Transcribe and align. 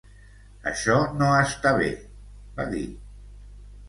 "Això 0.69 0.95
no 1.19 1.27
està 1.41 1.73
bé" 1.79 1.89
va 2.57 2.65
dir. 2.73 2.81